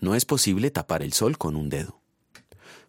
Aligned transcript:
No 0.00 0.14
es 0.14 0.24
posible 0.24 0.70
tapar 0.70 1.02
el 1.02 1.12
sol 1.12 1.36
con 1.36 1.56
un 1.56 1.68
dedo. 1.68 2.00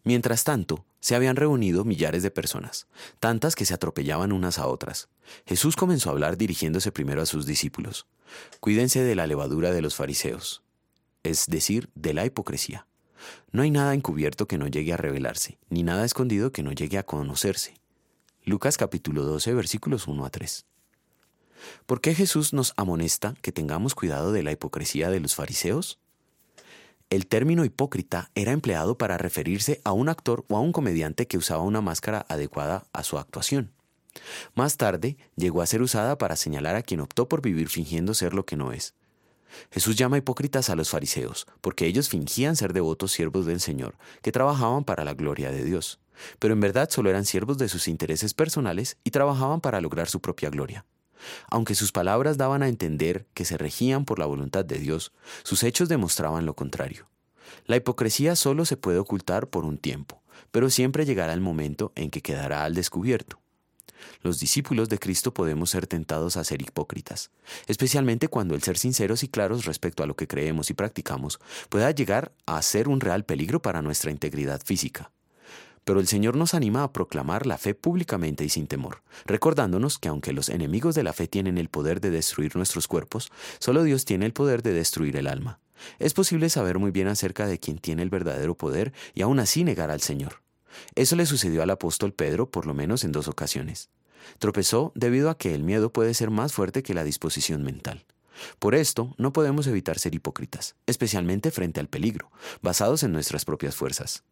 Mientras 0.03 0.43
tanto, 0.43 0.85
se 1.01 1.15
habían 1.15 1.35
reunido 1.35 1.83
millares 1.83 2.23
de 2.23 2.31
personas, 2.31 2.87
tantas 3.19 3.55
que 3.55 3.65
se 3.65 3.73
atropellaban 3.73 4.31
unas 4.31 4.59
a 4.59 4.67
otras. 4.67 5.09
Jesús 5.45 5.75
comenzó 5.75 6.09
a 6.09 6.13
hablar 6.13 6.37
dirigiéndose 6.37 6.91
primero 6.91 7.21
a 7.21 7.25
sus 7.25 7.45
discípulos. 7.45 8.07
Cuídense 8.59 9.03
de 9.03 9.15
la 9.15 9.27
levadura 9.27 9.71
de 9.71 9.81
los 9.81 9.95
fariseos, 9.95 10.63
es 11.23 11.47
decir, 11.47 11.89
de 11.95 12.13
la 12.13 12.25
hipocresía. 12.25 12.87
No 13.51 13.63
hay 13.63 13.71
nada 13.71 13.93
encubierto 13.93 14.47
que 14.47 14.57
no 14.57 14.67
llegue 14.67 14.93
a 14.93 14.97
revelarse, 14.97 15.59
ni 15.69 15.83
nada 15.83 16.05
escondido 16.05 16.51
que 16.51 16.63
no 16.63 16.71
llegue 16.71 16.97
a 16.97 17.03
conocerse. 17.03 17.75
Lucas 18.43 18.77
capítulo 18.77 19.23
12 19.23 19.53
versículos 19.53 20.07
1 20.07 20.25
a 20.25 20.29
3. 20.29 20.65
¿Por 21.85 22.01
qué 22.01 22.15
Jesús 22.15 22.53
nos 22.53 22.73
amonesta 22.77 23.35
que 23.41 23.51
tengamos 23.51 23.93
cuidado 23.93 24.31
de 24.31 24.41
la 24.43 24.51
hipocresía 24.51 25.11
de 25.11 25.19
los 25.19 25.35
fariseos? 25.35 25.99
El 27.11 27.27
término 27.27 27.65
hipócrita 27.65 28.31
era 28.35 28.53
empleado 28.53 28.97
para 28.97 29.17
referirse 29.17 29.81
a 29.83 29.91
un 29.91 30.07
actor 30.07 30.45
o 30.47 30.55
a 30.55 30.61
un 30.61 30.71
comediante 30.71 31.27
que 31.27 31.37
usaba 31.37 31.61
una 31.61 31.81
máscara 31.81 32.25
adecuada 32.29 32.85
a 32.93 33.03
su 33.03 33.17
actuación. 33.17 33.73
Más 34.55 34.77
tarde 34.77 35.17
llegó 35.35 35.61
a 35.61 35.65
ser 35.65 35.81
usada 35.81 36.17
para 36.17 36.37
señalar 36.37 36.77
a 36.77 36.83
quien 36.83 37.01
optó 37.01 37.27
por 37.27 37.41
vivir 37.41 37.67
fingiendo 37.67 38.13
ser 38.13 38.33
lo 38.33 38.45
que 38.45 38.55
no 38.55 38.71
es. 38.71 38.93
Jesús 39.71 39.97
llama 39.97 40.19
hipócritas 40.19 40.69
a 40.69 40.75
los 40.77 40.89
fariseos, 40.89 41.47
porque 41.59 41.85
ellos 41.85 42.07
fingían 42.07 42.55
ser 42.55 42.71
devotos 42.71 43.11
siervos 43.11 43.45
del 43.45 43.59
Señor, 43.59 43.95
que 44.21 44.31
trabajaban 44.31 44.85
para 44.85 45.03
la 45.03 45.13
gloria 45.13 45.51
de 45.51 45.65
Dios, 45.65 45.99
pero 46.39 46.53
en 46.53 46.61
verdad 46.61 46.89
solo 46.89 47.09
eran 47.09 47.25
siervos 47.25 47.57
de 47.57 47.67
sus 47.67 47.89
intereses 47.89 48.33
personales 48.33 48.95
y 49.03 49.11
trabajaban 49.11 49.59
para 49.59 49.81
lograr 49.81 50.07
su 50.07 50.21
propia 50.21 50.49
gloria. 50.49 50.85
Aunque 51.49 51.75
sus 51.75 51.91
palabras 51.91 52.37
daban 52.37 52.63
a 52.63 52.67
entender 52.67 53.25
que 53.33 53.45
se 53.45 53.57
regían 53.57 54.05
por 54.05 54.19
la 54.19 54.25
voluntad 54.25 54.65
de 54.65 54.79
Dios, 54.79 55.11
sus 55.43 55.63
hechos 55.63 55.89
demostraban 55.89 56.45
lo 56.45 56.55
contrario. 56.55 57.07
La 57.65 57.75
hipocresía 57.75 58.35
solo 58.35 58.65
se 58.65 58.77
puede 58.77 58.99
ocultar 58.99 59.47
por 59.47 59.65
un 59.65 59.77
tiempo, 59.77 60.21
pero 60.51 60.69
siempre 60.69 61.05
llegará 61.05 61.33
el 61.33 61.41
momento 61.41 61.91
en 61.95 62.09
que 62.09 62.21
quedará 62.21 62.63
al 62.63 62.73
descubierto. 62.73 63.39
Los 64.23 64.39
discípulos 64.39 64.89
de 64.89 64.99
Cristo 64.99 65.33
podemos 65.33 65.69
ser 65.69 65.87
tentados 65.87 66.37
a 66.37 66.43
ser 66.43 66.61
hipócritas, 66.61 67.31
especialmente 67.67 68.27
cuando 68.27 68.55
el 68.55 68.63
ser 68.63 68.77
sinceros 68.77 69.23
y 69.23 69.27
claros 69.27 69.65
respecto 69.65 70.03
a 70.03 70.07
lo 70.07 70.15
que 70.15 70.27
creemos 70.27 70.69
y 70.69 70.73
practicamos 70.73 71.39
pueda 71.69 71.91
llegar 71.91 72.31
a 72.45 72.61
ser 72.61 72.87
un 72.87 72.99
real 72.99 73.25
peligro 73.25 73.61
para 73.61 73.81
nuestra 73.81 74.11
integridad 74.11 74.61
física. 74.63 75.11
Pero 75.83 75.99
el 75.99 76.07
Señor 76.07 76.35
nos 76.35 76.53
anima 76.53 76.83
a 76.83 76.93
proclamar 76.93 77.47
la 77.47 77.57
fe 77.57 77.73
públicamente 77.73 78.43
y 78.45 78.49
sin 78.49 78.67
temor, 78.67 79.01
recordándonos 79.25 79.97
que 79.97 80.09
aunque 80.09 80.33
los 80.33 80.49
enemigos 80.49 80.95
de 80.95 81.03
la 81.03 81.13
fe 81.13 81.27
tienen 81.27 81.57
el 81.57 81.69
poder 81.69 82.01
de 82.01 82.11
destruir 82.11 82.55
nuestros 82.55 82.87
cuerpos, 82.87 83.31
solo 83.59 83.83
Dios 83.83 84.05
tiene 84.05 84.25
el 84.25 84.33
poder 84.33 84.61
de 84.61 84.73
destruir 84.73 85.17
el 85.17 85.27
alma. 85.27 85.59
Es 85.99 86.13
posible 86.13 86.49
saber 86.49 86.77
muy 86.77 86.91
bien 86.91 87.07
acerca 87.07 87.47
de 87.47 87.59
quien 87.59 87.79
tiene 87.79 88.03
el 88.03 88.09
verdadero 88.09 88.55
poder 88.55 88.93
y 89.15 89.23
aún 89.23 89.39
así 89.39 89.63
negar 89.63 89.89
al 89.89 90.01
Señor. 90.01 90.41
Eso 90.95 91.15
le 91.15 91.25
sucedió 91.25 91.63
al 91.63 91.69
apóstol 91.69 92.13
Pedro 92.13 92.49
por 92.49 92.65
lo 92.65 92.73
menos 92.73 93.03
en 93.03 93.11
dos 93.11 93.27
ocasiones. 93.27 93.89
Tropezó 94.39 94.91
debido 94.95 95.29
a 95.29 95.37
que 95.37 95.53
el 95.53 95.63
miedo 95.63 95.91
puede 95.91 96.13
ser 96.13 96.29
más 96.29 96.53
fuerte 96.53 96.83
que 96.83 96.93
la 96.93 97.03
disposición 97.03 97.63
mental. 97.63 98.05
Por 98.59 98.75
esto, 98.75 99.13
no 99.17 99.33
podemos 99.33 99.67
evitar 99.67 99.99
ser 99.99 100.15
hipócritas, 100.15 100.75
especialmente 100.85 101.51
frente 101.51 101.79
al 101.79 101.87
peligro, 101.87 102.31
basados 102.61 103.03
en 103.03 103.11
nuestras 103.11 103.45
propias 103.45 103.75
fuerzas. 103.75 104.23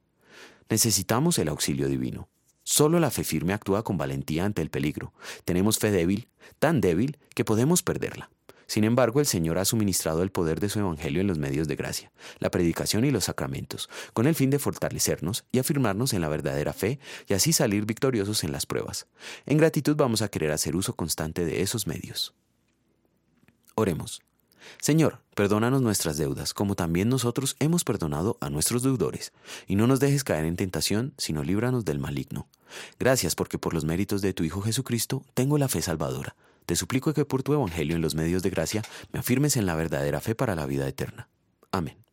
Necesitamos 0.70 1.40
el 1.40 1.50
auxilio 1.50 1.88
divino. 1.88 2.30
Solo 2.64 3.00
la 3.00 3.10
fe 3.10 3.24
firme 3.24 3.54
actúa 3.54 3.84
con 3.84 3.98
valentía 3.98 4.46
ante 4.46 4.62
el 4.62 4.70
peligro. 4.70 5.14
Tenemos 5.44 5.80
fe 5.80 5.90
débil, 5.90 6.30
tan 6.60 6.82
débil 6.82 7.18
que 7.34 7.44
podemos 7.44 7.82
perderla. 7.82 8.30
Sin 8.68 8.84
embargo, 8.84 9.20
el 9.20 9.26
Señor 9.26 9.58
ha 9.58 9.66
suministrado 9.66 10.22
el 10.22 10.32
poder 10.32 10.60
de 10.60 10.70
su 10.70 10.78
Evangelio 10.78 11.22
en 11.22 11.28
los 11.28 11.40
medios 11.40 11.68
de 11.68 11.76
gracia, 11.76 12.12
la 12.38 12.52
predicación 12.52 13.04
y 13.04 13.10
los 13.10 13.24
sacramentos, 13.24 13.90
con 14.14 14.28
el 14.28 14.36
fin 14.36 14.52
de 14.52 14.60
fortalecernos 14.60 15.44
y 15.52 15.58
afirmarnos 15.58 16.14
en 16.14 16.22
la 16.22 16.30
verdadera 16.30 16.72
fe 16.72 17.00
y 17.28 17.34
así 17.34 17.52
salir 17.52 17.88
victoriosos 17.88 18.44
en 18.44 18.52
las 18.52 18.68
pruebas. 18.68 19.08
En 19.48 19.58
gratitud 19.58 19.96
vamos 19.96 20.22
a 20.22 20.28
querer 20.28 20.52
hacer 20.52 20.76
uso 20.76 20.96
constante 20.96 21.46
de 21.46 21.64
esos 21.64 21.88
medios. 21.88 22.36
Oremos. 23.74 24.22
Señor, 24.82 25.20
perdónanos 25.36 25.82
nuestras 25.82 26.18
deudas, 26.18 26.54
como 26.54 26.76
también 26.76 27.10
nosotros 27.10 27.56
hemos 27.60 27.84
perdonado 27.84 28.38
a 28.42 28.50
nuestros 28.50 28.84
deudores, 28.84 29.34
y 29.68 29.76
no 29.76 29.88
nos 29.88 30.00
dejes 30.00 30.24
caer 30.24 30.46
en 30.46 30.56
tentación, 30.56 31.14
sino 31.18 31.44
líbranos 31.44 31.86
del 31.86 32.00
maligno. 32.00 32.48
Gracias 33.00 33.36
porque 33.36 33.58
por 33.58 33.74
los 33.74 33.86
méritos 33.86 34.22
de 34.22 34.34
tu 34.34 34.44
Hijo 34.44 34.62
Jesucristo 34.62 35.24
tengo 35.34 35.58
la 35.58 35.68
fe 35.68 35.82
salvadora. 35.82 36.36
Te 36.66 36.76
suplico 36.76 37.14
que 37.14 37.26
por 37.26 37.42
tu 37.42 37.54
Evangelio 37.54 37.96
en 37.96 38.02
los 38.02 38.16
medios 38.16 38.44
de 38.44 38.52
gracia 38.52 38.84
me 39.12 39.20
afirmes 39.20 39.58
en 39.58 39.66
la 39.66 39.76
verdadera 39.76 40.22
fe 40.22 40.36
para 40.36 40.56
la 40.56 40.66
vida 40.66 40.88
eterna. 40.88 41.28
Amén. 41.72 42.09